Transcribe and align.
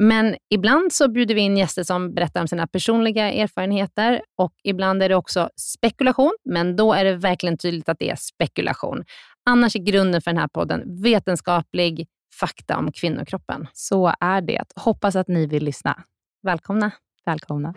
Men 0.00 0.36
ibland 0.50 0.92
så 0.92 1.08
bjuder 1.08 1.34
vi 1.34 1.40
in 1.40 1.56
gäster 1.56 1.82
som 1.82 2.14
berättar 2.14 2.40
om 2.40 2.48
sina 2.48 2.66
personliga 2.66 3.32
erfarenheter 3.32 4.22
och 4.36 4.52
ibland 4.64 5.02
är 5.02 5.08
det 5.08 5.14
också 5.14 5.50
spekulation, 5.56 6.36
men 6.44 6.76
då 6.76 6.92
är 6.92 7.04
det 7.04 7.16
verkligen 7.16 7.58
tydligt 7.58 7.88
att 7.88 7.98
det 7.98 8.10
är 8.10 8.16
spekulation. 8.16 9.04
Annars 9.50 9.76
är 9.76 9.80
grunden 9.80 10.22
för 10.22 10.30
den 10.30 10.40
här 10.40 10.48
podden 10.48 11.02
vetenskaplig 11.02 12.06
fakta 12.40 12.78
om 12.78 12.92
kvinnokroppen. 12.92 13.66
Så 13.72 14.12
är 14.20 14.40
det. 14.40 14.64
Hoppas 14.76 15.16
att 15.16 15.28
ni 15.28 15.46
vill 15.46 15.64
lyssna. 15.64 16.02
Välkomna. 16.42 16.90
Välkomna. 17.26 17.74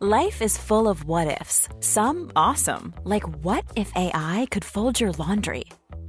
Life 0.00 0.44
is 0.44 0.58
full 0.58 0.86
of 0.86 1.04
what 1.04 1.40
ifs. 1.40 1.68
Some 1.80 2.30
awesome, 2.34 2.92
like 3.04 3.28
what 3.44 3.64
if 3.76 3.92
AI 3.94 4.46
could 4.50 4.64
fold 4.64 5.00
your 5.00 5.12
laundry? 5.18 5.64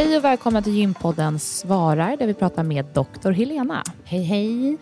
Hej 0.00 0.16
och 0.16 0.24
välkomna 0.24 0.62
till 0.62 0.74
Gympodden 0.74 1.38
svarar 1.38 2.16
där 2.16 2.26
vi 2.26 2.34
pratar 2.34 2.62
med 2.62 2.84
doktor 2.84 3.32
Helena. 3.32 3.82
Hej 4.04 4.22
hej. 4.22 4.76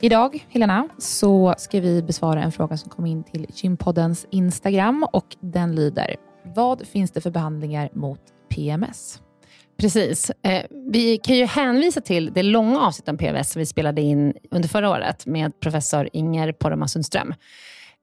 Idag, 0.00 0.46
Helena, 0.48 0.88
så 0.98 1.54
ska 1.58 1.80
vi 1.80 2.02
besvara 2.02 2.42
en 2.42 2.52
fråga 2.52 2.76
som 2.76 2.90
kom 2.90 3.06
in 3.06 3.24
till 3.24 3.46
Gympoddens 3.54 4.26
Instagram 4.30 5.06
och 5.12 5.36
den 5.40 5.74
lyder 5.74 6.16
Vad 6.44 6.86
finns 6.86 7.10
det 7.10 7.20
för 7.20 7.30
behandlingar 7.30 7.90
mot 7.92 8.20
PMS? 8.48 9.20
Precis. 9.78 10.30
Eh, 10.30 10.64
vi 10.92 11.18
kan 11.18 11.36
ju 11.36 11.44
hänvisa 11.44 12.00
till 12.00 12.32
det 12.32 12.42
långa 12.42 12.80
avsnittet 12.80 13.08
om 13.08 13.18
PMS 13.18 13.52
som 13.52 13.60
vi 13.60 13.66
spelade 13.66 14.00
in 14.00 14.34
under 14.50 14.68
förra 14.68 14.90
året 14.90 15.26
med 15.26 15.60
professor 15.60 16.08
Inger 16.12 16.52
Poromaa 16.52 16.88
Sundström, 16.88 17.34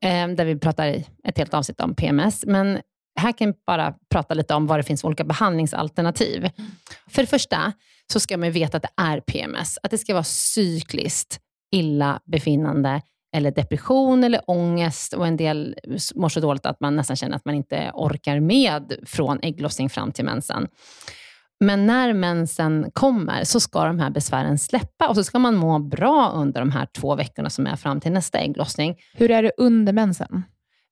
eh, 0.03 0.27
där 0.27 0.45
vi 0.45 0.59
pratar 0.59 0.87
i 0.87 1.05
ett 1.23 1.37
helt 1.37 1.53
avsnitt 1.53 1.81
om 1.81 1.95
PMS. 1.95 2.45
Men 2.45 2.79
här 3.17 3.31
kan 3.31 3.47
jag 3.47 3.55
bara 3.65 3.93
prata 4.09 4.33
lite 4.33 4.53
om 4.53 4.67
vad 4.67 4.79
det 4.79 4.83
finns 4.83 5.01
för 5.01 5.07
olika 5.07 5.23
behandlingsalternativ. 5.23 6.37
Mm. 6.37 6.71
För 7.07 7.21
det 7.21 7.27
första 7.27 7.73
så 8.13 8.19
ska 8.19 8.37
man 8.37 8.51
veta 8.51 8.77
att 8.77 8.83
det 8.83 9.01
är 9.01 9.19
PMS, 9.19 9.77
att 9.83 9.91
det 9.91 9.97
ska 9.97 10.13
vara 10.13 10.23
cykliskt 10.23 11.39
illa 11.71 12.19
befinnande 12.25 13.01
eller 13.35 13.51
depression 13.51 14.23
eller 14.23 14.41
ångest 14.47 15.13
och 15.13 15.27
en 15.27 15.37
del 15.37 15.75
mår 16.15 16.29
så 16.29 16.39
dåligt 16.39 16.65
att 16.65 16.79
man 16.79 16.95
nästan 16.95 17.15
känner 17.15 17.35
att 17.35 17.45
man 17.45 17.55
inte 17.55 17.91
orkar 17.93 18.39
med 18.39 18.93
från 19.05 19.39
ägglossning 19.41 19.89
fram 19.89 20.11
till 20.11 20.25
mensen. 20.25 20.67
Men 21.59 21.85
när 21.85 22.13
mensen 22.13 22.91
kommer 22.93 23.43
så 23.43 23.59
ska 23.59 23.85
de 23.85 23.99
här 23.99 24.09
besvären 24.09 24.57
släppa 24.57 25.07
och 25.07 25.15
så 25.15 25.23
ska 25.23 25.39
man 25.39 25.55
må 25.55 25.79
bra 25.79 26.31
under 26.35 26.59
de 26.59 26.71
här 26.71 26.85
två 26.85 27.15
veckorna 27.15 27.49
som 27.49 27.67
är 27.67 27.75
fram 27.75 27.99
till 27.99 28.11
nästa 28.11 28.37
ägglossning. 28.37 28.97
Hur 29.13 29.31
är 29.31 29.43
det 29.43 29.51
under 29.57 29.93
mensen? 29.93 30.43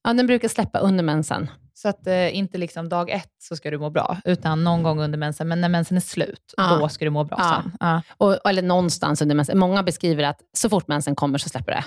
Ja, 0.03 0.13
den 0.13 0.27
brukar 0.27 0.47
släppa 0.47 0.79
under 0.79 1.03
mensen. 1.03 1.47
Så 1.77 1.89
att 1.89 2.07
eh, 2.07 2.35
inte 2.35 2.57
liksom 2.57 2.89
dag 2.89 3.09
ett 3.09 3.31
så 3.39 3.55
ska 3.55 3.71
du 3.71 3.77
må 3.77 3.89
bra, 3.89 4.17
utan 4.25 4.63
någon 4.63 4.83
gång 4.83 4.99
under 4.99 5.17
mensen. 5.17 5.47
Men 5.47 5.61
när 5.61 5.69
mensen 5.69 5.97
är 5.97 6.01
slut, 6.01 6.53
ja. 6.57 6.77
då 6.77 6.89
ska 6.89 7.05
du 7.05 7.11
må 7.11 7.23
bra 7.23 7.37
ja. 7.39 7.61
sen. 7.63 7.71
Ja. 7.79 8.01
Och, 8.17 8.49
eller 8.49 8.61
någonstans 8.61 9.21
under 9.21 9.35
mensen. 9.35 9.59
Många 9.59 9.83
beskriver 9.83 10.23
att 10.23 10.39
så 10.53 10.69
fort 10.69 10.87
mensen 10.87 11.15
kommer 11.15 11.37
så 11.37 11.49
släpper 11.49 11.71
det. 11.71 11.83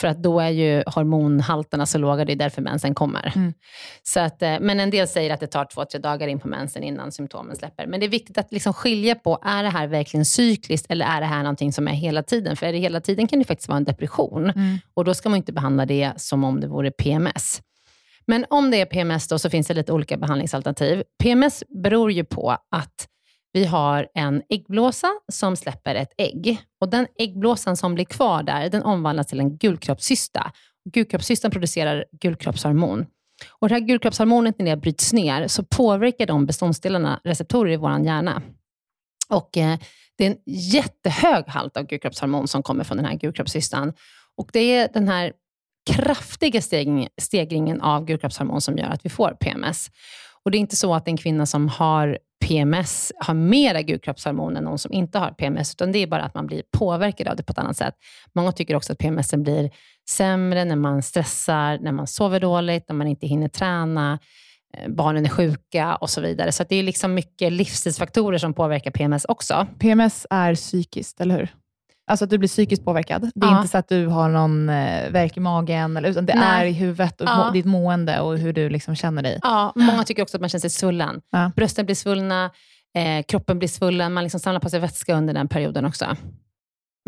För 0.00 0.08
att 0.08 0.22
då 0.22 0.40
är 0.40 0.50
ju 0.50 0.82
hormonhalterna 0.86 1.86
så 1.86 1.98
låga, 1.98 2.24
det 2.24 2.32
är 2.32 2.36
därför 2.36 2.62
mensen 2.62 2.94
kommer. 2.94 3.32
Mm. 3.36 3.54
Så 4.02 4.20
att, 4.20 4.42
eh, 4.42 4.56
men 4.60 4.80
en 4.80 4.90
del 4.90 5.08
säger 5.08 5.34
att 5.34 5.40
det 5.40 5.46
tar 5.46 5.64
två, 5.64 5.84
tre 5.84 6.00
dagar 6.00 6.28
in 6.28 6.40
på 6.40 6.48
mensen 6.48 6.82
innan 6.82 7.12
symptomen 7.12 7.56
släpper. 7.56 7.86
Men 7.86 8.00
det 8.00 8.06
är 8.06 8.10
viktigt 8.10 8.38
att 8.38 8.52
liksom 8.52 8.72
skilja 8.72 9.14
på, 9.14 9.38
är 9.44 9.62
det 9.62 9.68
här 9.68 9.86
verkligen 9.86 10.24
cykliskt 10.24 10.86
eller 10.90 11.06
är 11.06 11.20
det 11.20 11.26
här 11.26 11.42
någonting 11.42 11.72
som 11.72 11.88
är 11.88 11.92
hela 11.92 12.22
tiden? 12.22 12.56
För 12.56 12.66
är 12.66 12.72
det 12.72 12.78
hela 12.78 13.00
tiden 13.00 13.28
kan 13.28 13.38
det 13.38 13.44
faktiskt 13.44 13.68
vara 13.68 13.76
en 13.76 13.84
depression. 13.84 14.50
Mm. 14.50 14.78
Och 14.94 15.04
då 15.04 15.14
ska 15.14 15.28
man 15.28 15.36
inte 15.36 15.52
behandla 15.52 15.86
det 15.86 16.12
som 16.16 16.44
om 16.44 16.60
det 16.60 16.66
vore 16.66 16.90
PMS. 16.90 17.60
Men 18.26 18.46
om 18.50 18.70
det 18.70 18.80
är 18.80 18.86
PMS 18.86 19.28
då, 19.28 19.38
så 19.38 19.50
finns 19.50 19.66
det 19.66 19.74
lite 19.74 19.92
olika 19.92 20.16
behandlingsalternativ. 20.16 21.02
PMS 21.22 21.64
beror 21.84 22.12
ju 22.12 22.24
på 22.24 22.50
att 22.50 23.08
Vi 23.52 23.64
har 23.64 24.08
en 24.14 24.42
äggblåsa 24.48 25.08
som 25.32 25.56
släpper 25.56 25.94
ett 25.94 26.12
ägg. 26.18 26.58
Och 26.80 26.90
Den 26.90 27.06
äggblåsan 27.18 27.76
som 27.76 27.94
blir 27.94 28.04
kvar 28.04 28.42
där, 28.42 28.70
den 28.70 28.82
omvandlas 28.82 29.26
till 29.26 29.40
en 29.40 29.56
gulkroppscysta. 29.56 30.52
Gulkroppscystan 30.90 31.50
producerar 31.50 32.04
gulkroppshormon. 32.20 33.06
Och 33.58 33.68
det 33.68 33.74
här 33.74 33.80
gulkroppshormonet, 33.80 34.58
när 34.58 34.66
det 34.66 34.76
bryts 34.76 35.12
ner, 35.12 35.48
så 35.48 35.64
påverkar 35.64 36.26
de 36.26 36.46
beståndsdelarna 36.46 37.20
receptorer 37.24 37.72
i 37.72 37.76
vår 37.76 37.98
hjärna. 37.98 38.42
Och 39.28 39.56
eh, 39.56 39.78
Det 40.18 40.26
är 40.26 40.30
en 40.30 40.38
jättehög 40.46 41.44
halt 41.48 41.76
av 41.76 41.86
gulkroppshormon 41.86 42.48
som 42.48 42.62
kommer 42.62 42.84
från 42.84 42.96
den 42.96 43.06
här 43.06 43.14
gulkroppscystan. 43.14 43.92
Och 44.36 44.50
det 44.52 44.58
är 44.58 44.88
den 44.92 45.08
här 45.08 45.32
kraftiga 45.86 46.60
stegring, 46.60 47.08
stegringen 47.22 47.80
av 47.80 48.04
gulkroppshormon 48.04 48.60
som 48.60 48.78
gör 48.78 48.88
att 48.88 49.04
vi 49.04 49.10
får 49.10 49.30
PMS. 49.40 49.90
Och 50.44 50.50
Det 50.50 50.58
är 50.58 50.60
inte 50.60 50.76
så 50.76 50.94
att 50.94 51.08
en 51.08 51.16
kvinna 51.16 51.46
som 51.46 51.68
har 51.68 52.18
PMS 52.44 53.12
har 53.18 53.34
mera 53.34 53.82
gulkroppshormon 53.82 54.56
än 54.56 54.64
någon 54.64 54.78
som 54.78 54.92
inte 54.92 55.18
har 55.18 55.30
PMS, 55.30 55.74
utan 55.74 55.92
det 55.92 55.98
är 55.98 56.06
bara 56.06 56.22
att 56.22 56.34
man 56.34 56.46
blir 56.46 56.62
påverkad 56.78 57.28
av 57.28 57.36
det 57.36 57.42
på 57.42 57.50
ett 57.50 57.58
annat 57.58 57.76
sätt. 57.76 57.94
Många 58.34 58.52
tycker 58.52 58.76
också 58.76 58.92
att 58.92 58.98
PMS 58.98 59.34
blir 59.34 59.70
sämre 60.08 60.64
när 60.64 60.76
man 60.76 61.02
stressar, 61.02 61.78
när 61.78 61.92
man 61.92 62.06
sover 62.06 62.40
dåligt, 62.40 62.88
när 62.88 62.96
man 62.96 63.06
inte 63.06 63.26
hinner 63.26 63.48
träna, 63.48 64.18
eh, 64.76 64.88
barnen 64.88 65.24
är 65.24 65.28
sjuka 65.28 65.96
och 65.96 66.10
så 66.10 66.20
vidare. 66.20 66.52
Så 66.52 66.64
det 66.68 66.76
är 66.76 66.82
liksom 66.82 67.14
mycket 67.14 67.52
livsstilsfaktorer 67.52 68.38
som 68.38 68.54
påverkar 68.54 68.90
PMS 68.90 69.24
också. 69.24 69.66
PMS 69.78 70.26
är 70.30 70.54
psykiskt, 70.54 71.20
eller 71.20 71.36
hur? 71.36 71.48
Alltså 72.06 72.24
att 72.24 72.30
du 72.30 72.38
blir 72.38 72.48
psykiskt 72.48 72.84
påverkad. 72.84 73.30
Det 73.34 73.46
är 73.46 73.50
Ja. 73.50 73.56
inte 73.56 73.68
så 73.68 73.78
att 73.78 73.88
du 73.88 74.06
har 74.06 74.28
någon 74.28 74.68
eh, 74.68 75.10
värk 75.10 75.36
i 75.36 75.40
magen, 75.40 75.96
eller, 75.96 76.08
utan 76.08 76.26
det 76.26 76.34
Nej. 76.34 76.62
är 76.62 76.64
i 76.66 76.72
huvudet 76.72 77.20
och 77.20 77.26
Ja. 77.28 77.50
ditt 77.52 77.64
mående 77.66 78.20
och 78.20 78.38
hur 78.38 78.52
du 78.52 78.68
liksom 78.68 78.94
känner 78.96 79.22
dig. 79.22 79.38
Ja, 79.42 79.72
många 79.76 80.04
tycker 80.04 80.22
också 80.22 80.36
att 80.36 80.40
man 80.40 80.48
känner 80.50 80.60
sig 80.60 80.70
svullen. 80.70 81.20
Ja. 81.30 81.50
Brösten 81.56 81.84
blir 81.86 81.96
svullna, 81.96 82.50
eh, 82.98 83.24
kroppen 83.28 83.58
blir 83.58 83.68
svullen, 83.68 84.12
man 84.12 84.22
liksom 84.24 84.40
samlar 84.40 84.60
på 84.60 84.70
sig 84.70 84.80
vätska 84.80 85.14
under 85.16 85.34
den 85.34 85.48
perioden 85.48 85.84
också. 85.84 86.16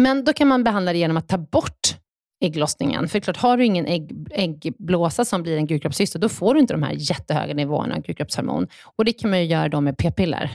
Men 0.03 0.25
då 0.25 0.33
kan 0.33 0.49
man 0.49 0.65
behandla 0.65 0.93
det 0.93 0.99
genom 0.99 1.17
att 1.17 1.29
ta 1.29 1.39
bort 1.39 1.97
ägglossningen. 2.45 3.09
För 3.09 3.21
klart, 3.21 3.37
har 3.37 3.57
du 3.57 3.65
ingen 3.65 3.87
ägg, 3.87 4.11
äggblåsa 4.31 5.25
som 5.25 5.43
blir 5.43 5.57
en 5.57 5.67
gulkroppscysta, 5.67 6.19
då 6.19 6.29
får 6.29 6.55
du 6.55 6.61
inte 6.61 6.75
de 6.75 6.83
här 6.83 6.93
jättehöga 6.97 7.55
nivåerna 7.55 7.95
av 7.95 8.03
gulkroppshormon. 8.03 8.67
Och 8.97 9.05
det 9.05 9.13
kan 9.13 9.31
man 9.31 9.39
ju 9.39 9.45
göra 9.47 9.69
då 9.69 9.81
med 9.81 9.99
p-piller. 9.99 10.51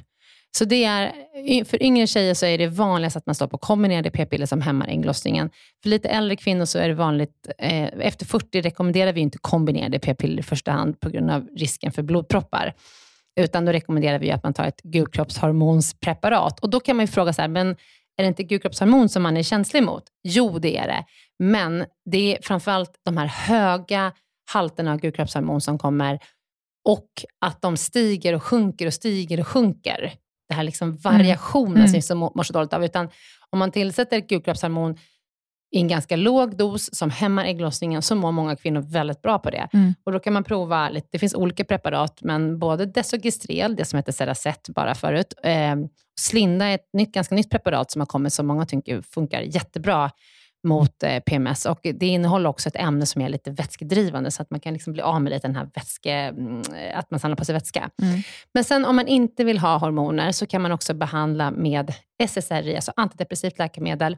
Så 0.58 0.66
det 0.66 0.84
är, 0.84 1.14
för 1.66 1.84
yngre 1.84 2.08
tjejer 2.08 2.34
så 2.34 2.46
är 2.46 2.58
det 2.58 2.68
vanligast 2.68 3.16
att 3.16 3.26
man 3.26 3.36
står 3.36 3.48
på 3.48 3.58
kombinerade 3.58 4.12
p-piller 4.12 4.46
som 4.46 4.62
hämmar 4.62 4.88
ägglossningen. 4.88 5.50
För 5.84 5.90
lite 5.90 6.10
äldre 6.10 6.36
kvinnor 6.36 6.66
så 6.66 6.80
är 6.80 6.88
det 6.88 6.94
vanligt, 6.94 7.50
eh, 7.58 7.84
efter 7.84 8.26
40 8.26 8.62
rekommenderar 8.62 9.14
vi 9.14 9.22
inte 9.22 9.38
kombinerade 9.38 10.00
p-piller 10.00 10.40
i 10.40 10.44
första 10.44 10.72
hand 10.72 11.00
på 11.00 11.10
grund 11.10 11.32
av 11.32 11.48
risken 11.56 11.92
för 11.92 12.04
blodproppar. 12.04 12.74
Utan 13.40 13.66
då 13.66 13.72
rekommenderar 13.72 14.20
vi 14.20 14.32
att 14.32 14.44
man 14.44 14.54
tar 14.54 14.66
ett 14.66 14.82
gulkroppshormonspreparat. 14.82 16.60
Och 16.60 16.70
då 16.70 16.80
kan 16.80 16.96
man 16.96 17.06
ju 17.06 17.12
fråga 17.12 17.34
så 17.34 17.42
här, 17.42 17.50
men 17.50 17.68
är 18.18 18.24
det 18.24 18.28
inte 18.28 18.44
gulkroppshormon 18.44 19.10
som 19.10 19.24
man 19.24 19.38
är 19.38 19.44
känslig 19.44 19.84
mot? 19.84 20.04
Jo, 20.24 20.60
det 20.60 20.78
är 20.78 20.88
det. 20.88 21.06
Men 21.40 21.86
det 22.12 22.38
är 22.38 22.42
framförallt 22.42 22.92
de 23.06 23.18
här 23.18 23.28
höga 23.28 24.12
halterna 24.52 24.92
av 24.92 25.00
gulkroppshormon 25.00 25.62
som 25.62 25.78
kommer 25.78 26.20
och 26.90 27.10
att 27.46 27.62
de 27.62 27.78
stiger 27.78 28.36
och 28.36 28.44
sjunker 28.44 28.88
och 28.88 28.94
stiger 28.94 29.40
och 29.40 29.48
sjunker. 29.48 30.14
Det 30.52 30.56
här 30.56 30.64
liksom 30.64 30.98
variationen 30.98 31.78
Mm. 31.88 32.02
som 32.02 32.20
vi 32.20 32.30
mår 32.36 32.44
så 32.44 32.54
dåligt 32.54 32.74
av. 32.74 32.86
Utan 32.86 33.10
om 33.50 33.60
man 33.60 33.72
tillsätter 33.72 34.20
gulkroppshormon 34.20 34.98
i 35.72 35.80
en 35.80 35.88
ganska 35.88 36.16
låg 36.16 36.58
dos 36.58 36.96
som 36.96 37.10
hämmar 37.10 37.46
ägglossningen 37.46 38.02
så 38.02 38.16
mår 38.16 38.32
många 38.32 38.56
kvinnor 38.56 38.82
väldigt 38.82 39.22
bra 39.22 39.40
på 39.40 39.50
det. 39.50 39.68
Mm. 39.74 39.94
Och 40.06 40.12
Då 40.12 40.20
kan 40.20 40.34
man 40.34 40.44
prova, 40.44 40.90
lite, 40.90 41.08
det 41.12 41.20
finns 41.20 41.36
olika 41.36 41.64
preparat, 41.64 42.20
men 42.22 42.60
både 42.60 42.86
Desogestrel, 42.86 43.76
det 43.76 43.86
som 43.86 43.98
heter 43.98 44.12
Ceracet 44.12 44.70
bara 44.70 44.96
förut, 44.96 45.34
eh, 45.44 45.76
Slinda 46.20 46.66
är 46.66 46.76
ett 46.76 46.90
nytt, 46.94 47.12
ganska 47.14 47.36
nytt 47.36 47.50
preparat 47.50 47.92
som 47.92 48.02
har 48.02 48.06
kommit 48.06 48.34
som 48.34 48.48
många 48.48 48.66
tycker 48.66 49.02
funkar 49.02 49.42
jättebra 49.42 50.12
mot 50.64 51.04
eh, 51.04 51.20
PMS. 51.20 51.66
Och 51.66 51.80
Det 51.84 52.08
innehåller 52.08 52.50
också 52.50 52.70
ett 52.70 52.76
ämne 52.76 53.06
som 53.06 53.22
är 53.22 53.30
lite 53.30 53.52
vätskedrivande, 53.52 54.32
så 54.32 54.42
att 54.42 54.52
man 54.52 54.60
kan 54.60 54.74
liksom 54.74 54.94
bli 54.94 55.02
av 55.02 55.22
med 55.22 55.32
lite 55.32 55.48
den 55.48 55.56
här 55.56 55.70
vätske, 55.74 56.12
mm, 56.12 56.62
att 56.94 57.12
man 57.12 57.20
samlar 57.20 57.36
på 57.36 57.46
sig 57.46 57.54
vätska. 57.54 57.90
Mm. 58.02 58.22
Men 58.54 58.64
sen 58.64 58.86
om 58.86 58.96
man 58.96 59.08
inte 59.08 59.44
vill 59.44 59.60
ha 59.60 59.78
hormoner 59.78 60.32
så 60.32 60.46
kan 60.46 60.62
man 60.62 60.72
också 60.72 60.94
behandla 60.94 61.52
med 61.52 61.94
SSRI, 62.24 62.76
alltså 62.76 62.94
antidepressivt 62.96 63.60
läkemedel, 63.60 64.18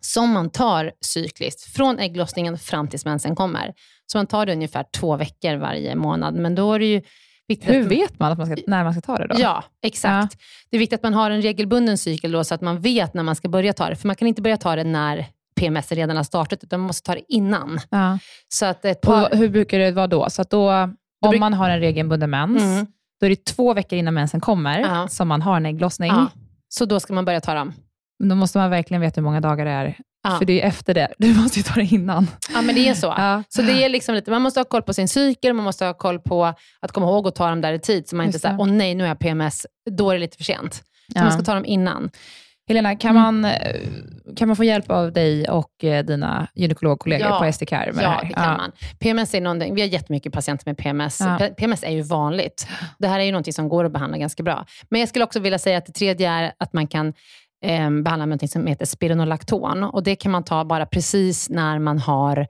som 0.00 0.30
man 0.30 0.50
tar 0.50 0.92
cykliskt 1.00 1.76
från 1.76 1.98
ägglossningen 1.98 2.58
fram 2.58 2.88
tills 2.88 3.04
mensen 3.04 3.36
kommer. 3.36 3.74
Så 4.06 4.18
man 4.18 4.26
tar 4.26 4.46
det 4.46 4.52
ungefär 4.52 4.84
två 4.94 5.16
veckor 5.16 5.56
varje 5.56 5.94
månad. 5.94 6.34
Men 6.34 6.54
då 6.54 6.72
är 6.72 6.78
det 6.78 6.86
ju 6.86 7.02
viktigt 7.48 7.70
Hur 7.70 7.82
vet 7.82 8.18
man 8.18 8.32
att 8.32 8.38
man 8.38 8.46
ska, 8.46 8.56
när 8.66 8.84
man 8.84 8.92
ska 8.92 9.00
ta 9.00 9.16
det 9.16 9.26
då? 9.26 9.34
Ja, 9.38 9.64
exakt. 9.82 10.38
Det 10.70 10.76
är 10.76 10.78
viktigt 10.78 10.98
att 10.98 11.02
man 11.02 11.14
har 11.14 11.30
en 11.30 11.42
regelbunden 11.42 11.98
cykel 11.98 12.32
då, 12.32 12.44
så 12.44 12.54
att 12.54 12.60
man 12.60 12.80
vet 12.80 13.14
när 13.14 13.22
man 13.22 13.36
ska 13.36 13.48
börja 13.48 13.72
ta 13.72 13.88
det. 13.88 13.96
För 13.96 14.06
man 14.06 14.16
kan 14.16 14.28
inte 14.28 14.42
börja 14.42 14.56
ta 14.56 14.76
det 14.76 14.84
när 14.84 15.26
PMS 15.58 15.92
redan 15.92 16.16
har 16.16 16.24
startat, 16.24 16.64
utan 16.64 16.80
man 16.80 16.86
måste 16.86 17.06
ta 17.06 17.14
det 17.14 17.22
innan. 17.32 17.80
Ja. 17.90 18.18
Så 18.48 18.66
att 18.66 18.84
ett 18.84 19.00
par... 19.00 19.30
hur 19.36 19.48
brukar 19.48 19.78
det 19.78 19.90
vara 19.90 20.06
då? 20.06 20.30
Så 20.30 20.42
att 20.42 20.50
då, 20.50 20.70
om 20.72 20.96
bruk- 21.30 21.40
man 21.40 21.54
har 21.54 21.70
en 21.70 21.80
regelbunden 21.80 22.30
mens, 22.30 22.62
Mm. 22.62 22.86
då 23.20 23.26
är 23.26 23.30
det 23.30 23.44
två 23.44 23.74
veckor 23.74 23.98
innan 23.98 24.14
mensen 24.14 24.40
kommer 24.40 24.78
Ja. 24.80 25.08
som 25.08 25.28
man 25.28 25.42
har 25.42 25.56
en 25.56 25.66
ägglossning. 25.66 26.10
Ja. 26.10 26.26
Så 26.68 26.84
då 26.84 27.00
ska 27.00 27.12
man 27.12 27.24
börja 27.24 27.40
ta 27.40 27.54
dem. 27.54 27.72
Men 28.18 28.28
då 28.28 28.34
måste 28.34 28.58
man 28.58 28.70
verkligen 28.70 29.00
veta 29.00 29.20
hur 29.20 29.24
många 29.24 29.40
dagar 29.40 29.64
det 29.64 29.70
är. 29.70 29.96
Ja. 30.22 30.38
För 30.38 30.44
det 30.44 30.62
är 30.62 30.66
efter 30.68 30.94
det. 30.94 31.08
Du 31.18 31.34
måste 31.34 31.58
ju 31.58 31.62
ta 31.62 31.74
det 31.74 31.84
innan. 31.84 32.26
Ja, 32.54 32.62
men 32.62 32.74
det 32.74 32.88
är 32.88 32.94
så. 32.94 33.06
Ja. 33.06 33.42
Så 33.48 33.62
det 33.62 33.84
är 33.84 33.88
liksom 33.88 34.14
lite, 34.14 34.30
man 34.30 34.42
måste 34.42 34.60
ha 34.60 34.64
koll 34.64 34.82
på 34.82 34.94
sin 34.94 35.08
cykel, 35.08 35.52
man 35.54 35.64
måste 35.64 35.84
ha 35.84 35.94
koll 35.94 36.18
på 36.20 36.44
att 36.80 36.92
komma 36.92 37.06
ihåg 37.06 37.28
att 37.28 37.34
ta 37.34 37.48
dem 37.50 37.60
där 37.60 37.72
i 37.72 37.78
tid, 37.78 38.08
så 38.08 38.16
man 38.16 38.26
inte 38.26 38.34
Just 38.34 38.42
säger, 38.42 38.56
det. 38.56 38.62
åh 38.62 38.68
nej, 38.68 38.94
nu 38.94 39.04
har 39.04 39.08
jag 39.08 39.18
PMS, 39.18 39.66
då 39.90 40.10
är 40.10 40.14
det 40.14 40.20
lite 40.20 40.36
för 40.36 40.44
sent. 40.44 40.74
Så 40.74 40.82
Ja. 41.14 41.22
man 41.22 41.32
ska 41.32 41.42
ta 41.42 41.54
dem 41.54 41.64
innan. 41.64 42.10
Helena, 42.68 42.96
kan, 42.96 43.10
Mm. 43.16 43.22
man, 43.22 43.44
eh, 43.52 43.76
kan 44.36 44.48
man 44.48 44.56
få 44.56 44.64
hjälp 44.64 44.90
av 44.90 45.12
dig 45.12 45.48
och 45.48 45.84
eh, 45.84 46.04
dina 46.04 46.46
gynekologkollegor 46.54 47.26
Ja. 47.28 47.38
på 47.38 47.52
SDCare 47.52 47.86
med 47.92 47.94
det 47.94 48.02
Ja, 48.02 48.08
här? 48.10 48.24
det 48.28 48.34
kan 48.34 48.56
man. 48.56 48.72
PMS 48.98 49.34
är 49.34 49.40
någonting, 49.40 49.74
vi 49.74 49.80
har 49.80 49.88
jättemycket 49.88 50.32
patienter 50.32 50.66
med 50.66 50.78
PMS. 50.78 51.20
Ja. 51.20 51.38
PMS 51.56 51.84
är 51.84 51.90
ju 51.90 52.02
vanligt. 52.02 52.68
Det 52.98 53.08
här 53.08 53.20
är 53.20 53.24
ju 53.24 53.32
någonting 53.32 53.52
som 53.52 53.68
går 53.68 53.84
att 53.84 53.92
behandla 53.92 54.18
ganska 54.18 54.42
bra. 54.42 54.66
Men 54.90 55.00
jag 55.00 55.08
skulle 55.08 55.24
också 55.24 55.40
vilja 55.40 55.58
säga 55.58 55.78
att 55.78 55.86
det 55.86 55.92
tredje 55.92 56.30
är 56.30 56.52
att 56.58 56.72
man 56.72 56.86
kan 56.86 57.06
eh, 57.64 57.90
behandla 57.90 58.26
med 58.26 58.42
något 58.42 58.50
som 58.50 58.66
heter 58.66 58.86
spironolakton. 58.86 59.84
Och 59.84 60.02
det 60.02 60.16
kan 60.16 60.32
man 60.32 60.44
ta 60.44 60.64
bara 60.64 60.86
precis 60.86 61.50
när 61.50 61.78
man 61.78 61.98
har 61.98 62.46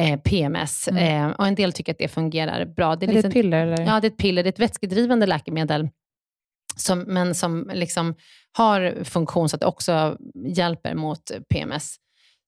eh, 0.00 0.20
PMS. 0.20 0.88
Mm. 0.88 1.24
Eh, 1.26 1.30
och 1.36 1.46
en 1.46 1.54
del 1.54 1.72
tycker 1.72 1.92
att 1.92 1.98
det 1.98 2.08
fungerar 2.08 2.64
bra. 2.64 2.96
Det 2.96 3.04
Är 3.04 3.06
det 3.06 3.12
liksom- 3.12 3.28
ett 3.28 3.32
piller? 3.34 3.66
Eller? 3.66 3.84
Ja, 3.86 4.00
det 4.00 4.06
är 4.06 4.10
ett 4.10 4.16
piller. 4.18 4.42
Det 4.42 4.48
är 4.48 4.52
ett 4.52 4.58
vätskedrivande 4.60 5.26
läkemedel, 5.26 5.88
som, 6.76 6.98
men 6.98 7.34
som 7.34 7.70
liksom 7.74 8.14
har 8.56 9.04
funktion 9.04 9.48
så 9.48 9.56
att 9.56 9.60
det 9.60 9.66
också 9.66 10.16
hjälper 10.46 10.94
mot 10.94 11.30
PMS. 11.54 11.96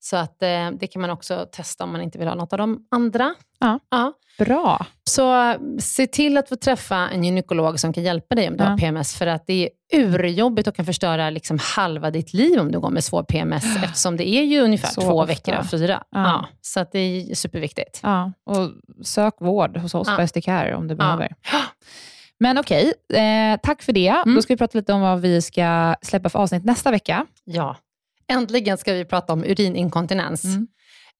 Så 0.00 0.16
att 0.16 0.42
eh, 0.42 0.70
det 0.80 0.86
kan 0.86 1.02
man 1.02 1.10
också 1.10 1.46
testa 1.52 1.84
om 1.84 1.92
man 1.92 2.00
inte 2.00 2.18
vill 2.18 2.28
ha 2.28 2.34
något 2.34 2.52
av 2.52 2.58
de 2.58 2.86
andra. 2.90 3.34
Ja. 3.60 3.78
ja. 3.90 4.12
Bra. 4.38 4.86
Så 5.04 5.54
se 5.80 6.06
till 6.06 6.36
att 6.38 6.48
få 6.48 6.56
träffa 6.56 6.96
en 6.96 7.24
gynekolog 7.24 7.80
som 7.80 7.92
kan 7.92 8.02
hjälpa 8.02 8.34
dig 8.34 8.48
om 8.48 8.56
du 8.56 8.64
Ja. 8.64 8.70
har 8.70 8.78
PMS, 8.78 9.14
för 9.16 9.26
att 9.26 9.46
det 9.46 9.52
är 9.92 9.98
urjobbigt 10.00 10.68
och 10.68 10.74
kan 10.76 10.84
förstöra 10.86 11.30
liksom 11.30 11.58
halva 11.62 12.10
ditt 12.10 12.32
liv 12.34 12.60
om 12.60 12.72
du 12.72 12.80
går 12.80 12.90
med 12.90 13.04
svår 13.04 13.22
PMS, 13.22 13.64
eftersom 13.84 14.16
det 14.16 14.28
är 14.28 14.42
ju 14.44 14.60
ungefär 14.60 14.88
Så 14.88 15.00
två 15.00 15.08
ofta. 15.12 15.26
veckor 15.26 15.54
av 15.54 15.62
fyra. 15.64 16.02
Ja. 16.10 16.46
Så 16.60 16.80
att 16.80 16.92
det 16.92 16.98
är 16.98 17.34
superviktigt. 17.34 18.00
Ja, 18.02 18.32
och 18.44 18.70
sök 19.06 19.34
vård 19.40 19.76
hos 19.76 19.94
oss 19.94 20.16
på 20.16 20.26
SDCare 20.26 20.74
om 20.74 20.88
du 20.88 20.94
behöver. 20.94 21.34
Men 22.40 22.58
okej, 22.58 22.92
eh, 23.12 23.60
tack 23.62 23.82
för 23.82 23.92
det. 23.92 24.08
Mm. 24.08 24.34
Då 24.34 24.42
ska 24.42 24.54
vi 24.54 24.58
prata 24.58 24.78
lite 24.78 24.92
om 24.92 25.00
vad 25.00 25.20
vi 25.20 25.42
ska 25.42 25.94
släppa 26.02 26.28
för 26.28 26.38
avsnitt 26.38 26.64
nästa 26.64 26.90
vecka. 26.90 27.26
Ja. 27.44 27.76
Äntligen 28.28 28.78
ska 28.78 28.92
vi 28.92 29.04
prata 29.04 29.32
om 29.32 29.44
urininkontinens. 29.44 30.44
Mm. 30.44 30.66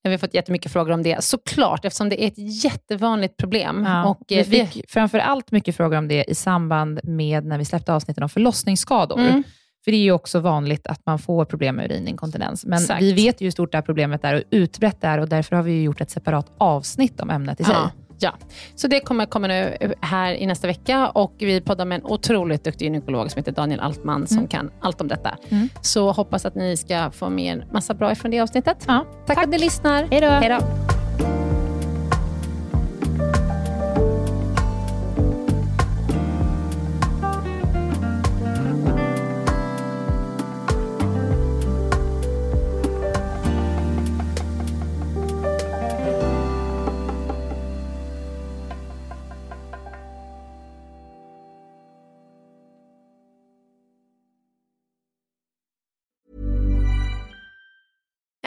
Vi 0.03 0.11
har 0.11 0.19
fått 0.19 0.35
jättemycket 0.35 0.73
frågor 0.73 0.93
om 0.93 1.03
det, 1.03 1.25
såklart, 1.25 1.85
eftersom 1.85 2.09
det 2.09 2.25
är 2.25 2.27
ett 2.27 2.65
jättevanligt 2.65 3.37
problem. 3.37 3.85
Ja, 3.87 4.05
Och, 4.09 4.23
vi 4.29 4.39
eh, 4.41 4.47
vi, 4.47 4.67
fick 4.67 4.91
framför 4.91 5.19
allt 5.19 5.51
mycket 5.51 5.77
frågor 5.77 5.99
om 5.99 6.09
det 6.09 6.25
i 6.31 6.35
samband 6.35 7.01
med 7.05 7.45
när 7.45 7.59
vi 7.59 7.65
släppte 7.65 7.93
avsnitten 7.93 8.23
om 8.23 8.29
förlossningsskador. 8.29 9.21
Mm. 9.21 9.43
För 9.85 9.91
det 9.91 9.97
är 9.97 10.03
ju 10.03 10.13
också 10.13 10.41
vanligt 10.41 10.87
att 10.87 11.07
man 11.07 11.19
får 11.19 11.45
problem 11.45 11.77
med 11.77 11.91
urininkontinens. 11.91 12.65
Men 12.65 12.79
Exakt. 12.79 13.03
vi 13.03 13.13
vet 13.13 13.41
ju 13.41 13.47
hur 13.47 13.51
stort 13.51 13.73
det 13.73 13.79
här 13.79 13.83
problemet 13.83 14.25
är 14.25 14.35
och 14.35 14.43
utbrett 14.51 15.01
det 15.01 15.07
är 15.07 15.19
och 15.19 15.29
därför 15.29 15.57
har 15.57 15.63
vi 15.63 15.83
gjort 15.83 16.01
ett 16.01 16.11
separat 16.11 16.53
avsnitt 16.59 17.21
om 17.21 17.31
ämnet 17.31 17.61
i 17.61 17.65
sig. 17.65 17.75
ja, 17.75 17.91
ja. 18.19 18.33
Så 18.75 18.89
det 18.89 19.01
kommer 19.01 19.27
komma 19.27 19.47
nu 19.47 19.77
här 20.01 20.35
i 20.35 20.47
nästa 20.47 20.67
vecka 20.67 21.09
och 21.09 21.35
vi 21.39 21.61
poddar 21.61 21.85
med 21.85 21.97
en 22.01 22.07
otroligt 22.07 22.65
duktig 22.65 22.85
gynekolog 22.85 23.31
som 23.31 23.39
heter 23.39 23.53
Daniel 23.53 23.81
Altman 23.81 24.27
som 24.27 24.37
Mm. 24.37 24.49
kan 24.49 24.71
allt 24.81 25.01
om 25.01 25.09
detta. 25.09 25.37
Mm. 25.49 25.69
Så 25.83 26.11
hoppas 26.13 26.47
att 26.47 26.55
ni 26.55 26.77
ska 26.77 27.11
få 27.11 27.29
med 27.31 27.53
en 27.53 27.65
massa 27.73 27.95
bra 27.95 28.13
ifrån 28.13 28.31
det 28.31 28.41
avsnittet. 28.41 28.85
Ja, 28.89 29.05
Tack, 29.27 29.37
för 29.37 29.43
att 29.45 29.51
ni 29.51 29.59
lyssnar. 29.59 30.07
Hej 30.11 30.21
då. 30.21 30.96